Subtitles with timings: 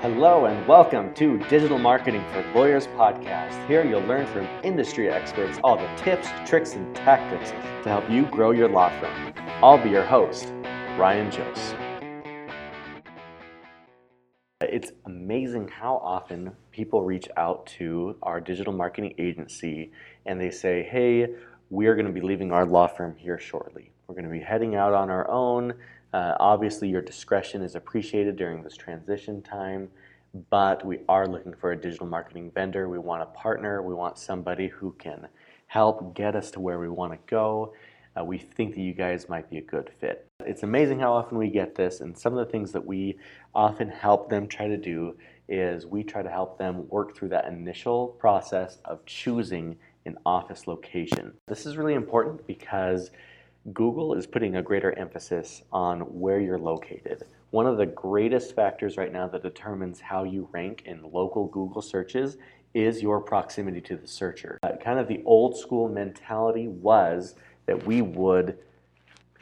[0.00, 3.66] Hello and welcome to Digital Marketing for Lawyers podcast.
[3.66, 7.50] Here you'll learn from industry experts all the tips, tricks, and tactics
[7.82, 9.34] to help you grow your law firm.
[9.60, 10.52] I'll be your host,
[10.96, 11.76] Ryan Jose.
[14.60, 19.90] It's amazing how often people reach out to our digital marketing agency
[20.26, 21.26] and they say, Hey,
[21.70, 23.90] we're going to be leaving our law firm here shortly.
[24.06, 25.74] We're going to be heading out on our own.
[26.12, 29.88] Uh, obviously, your discretion is appreciated during this transition time,
[30.50, 32.88] but we are looking for a digital marketing vendor.
[32.88, 33.82] We want a partner.
[33.82, 35.28] We want somebody who can
[35.66, 37.74] help get us to where we want to go.
[38.18, 40.26] Uh, we think that you guys might be a good fit.
[40.40, 43.18] It's amazing how often we get this, and some of the things that we
[43.54, 45.16] often help them try to do
[45.48, 50.66] is we try to help them work through that initial process of choosing an office
[50.66, 51.32] location.
[51.46, 53.10] This is really important because
[53.72, 57.24] Google is putting a greater emphasis on where you're located.
[57.50, 61.82] One of the greatest factors right now that determines how you rank in local Google
[61.82, 62.36] searches
[62.74, 64.58] is your proximity to the searcher.
[64.62, 67.34] Uh, kind of the old school mentality was
[67.66, 68.58] that we would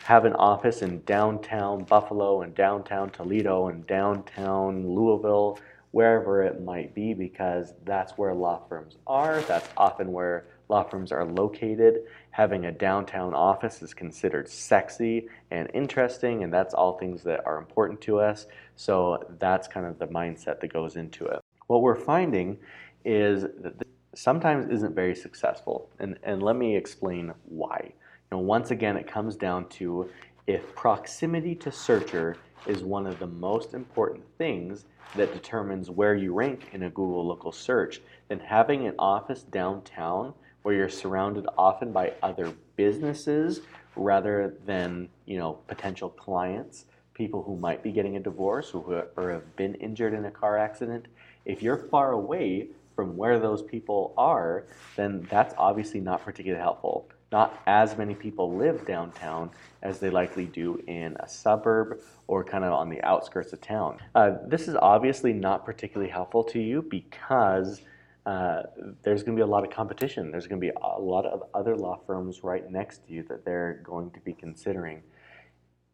[0.05, 5.59] have an office in downtown Buffalo and downtown Toledo and downtown Louisville,
[5.91, 9.41] wherever it might be, because that's where law firms are.
[9.43, 12.03] That's often where law firms are located.
[12.31, 17.59] Having a downtown office is considered sexy and interesting, and that's all things that are
[17.59, 18.47] important to us.
[18.75, 21.41] So that's kind of the mindset that goes into it.
[21.67, 22.59] What we're finding
[23.05, 27.81] is that this sometimes isn't very successful, and, and let me explain why.
[27.83, 27.93] You
[28.33, 30.09] know, once again, it comes down to
[30.47, 36.33] if proximity to searcher is one of the most important things that determines where you
[36.33, 40.35] rank in a Google local search, then having an office downtown
[40.67, 43.61] where you're surrounded often by other businesses
[43.95, 49.55] rather than you know potential clients people who might be getting a divorce or, have
[49.55, 51.07] been injured in a car accident
[51.45, 54.65] if you're far away from where those people are
[54.97, 59.49] then that's obviously not particularly helpful not as many people live downtown
[59.83, 63.99] as they likely do in a suburb or kind of on the outskirts of town.
[64.15, 67.83] Uh, this is obviously not particularly helpful to you because
[68.27, 68.63] uh,
[69.03, 70.33] there's going to be a lot of competition.
[70.33, 73.45] There's going to be a lot of other law firms right next to you that
[73.45, 75.03] they're going to be considering.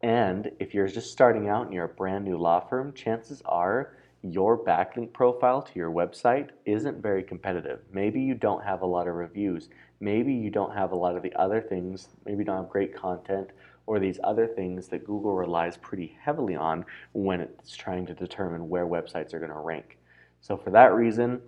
[0.01, 3.95] And if you're just starting out and you're a brand new law firm, chances are
[4.23, 7.81] your backlink profile to your website isn't very competitive.
[7.91, 9.69] Maybe you don't have a lot of reviews.
[9.99, 12.09] Maybe you don't have a lot of the other things.
[12.25, 13.51] Maybe you don't have great content
[13.85, 18.69] or these other things that Google relies pretty heavily on when it's trying to determine
[18.69, 19.97] where websites are going to rank.
[20.39, 21.41] So, for that reason,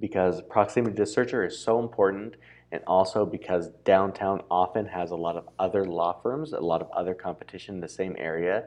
[0.00, 2.36] because proximity to searcher is so important
[2.70, 6.90] and also because downtown often has a lot of other law firms, a lot of
[6.90, 8.64] other competition in the same area,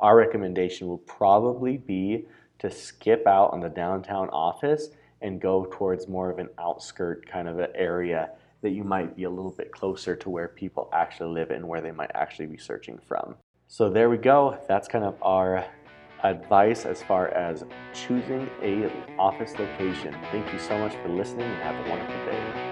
[0.00, 2.26] our recommendation will probably be
[2.58, 4.88] to skip out on the downtown office
[5.20, 8.30] and go towards more of an outskirt kind of an area
[8.62, 11.80] that you might be a little bit closer to where people actually live and where
[11.80, 13.34] they might actually be searching from.
[13.68, 14.58] So there we go.
[14.68, 15.64] That's kind of our
[16.22, 20.14] advice as far as choosing a office location.
[20.30, 22.71] Thank you so much for listening and have a wonderful day.